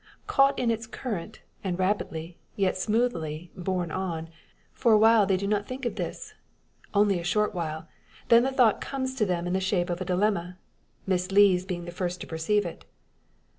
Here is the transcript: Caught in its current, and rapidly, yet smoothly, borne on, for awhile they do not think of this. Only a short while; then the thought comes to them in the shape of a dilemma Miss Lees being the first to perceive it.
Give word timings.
Caught 0.25 0.57
in 0.57 0.71
its 0.71 0.87
current, 0.87 1.41
and 1.63 1.77
rapidly, 1.77 2.39
yet 2.55 2.75
smoothly, 2.75 3.51
borne 3.55 3.91
on, 3.91 4.29
for 4.73 4.93
awhile 4.93 5.27
they 5.27 5.37
do 5.37 5.45
not 5.45 5.67
think 5.67 5.85
of 5.85 5.93
this. 5.95 6.33
Only 6.91 7.19
a 7.19 7.23
short 7.23 7.53
while; 7.53 7.87
then 8.29 8.41
the 8.41 8.51
thought 8.51 8.81
comes 8.81 9.13
to 9.13 9.27
them 9.27 9.45
in 9.45 9.53
the 9.53 9.59
shape 9.59 9.91
of 9.91 10.01
a 10.01 10.05
dilemma 10.05 10.57
Miss 11.05 11.31
Lees 11.31 11.65
being 11.67 11.85
the 11.85 11.91
first 11.91 12.19
to 12.21 12.25
perceive 12.25 12.65
it. 12.65 12.83